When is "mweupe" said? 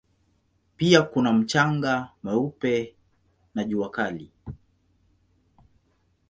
2.23-2.95